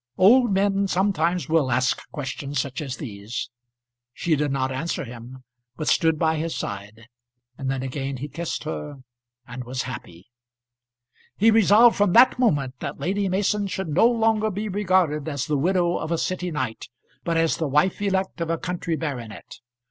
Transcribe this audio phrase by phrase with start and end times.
[0.17, 3.51] Old men sometimes will ask questions such as these.
[4.13, 5.43] She did not answer him,
[5.77, 7.07] but stood by his side;
[7.55, 9.03] and, then again he kissed her,
[9.45, 10.25] and was happy.
[11.37, 15.55] He resolved from that moment that Lady Mason should no longer be regarded as the
[15.55, 16.89] widow of a city knight,
[17.23, 19.59] but as the wife elect of a country baronet.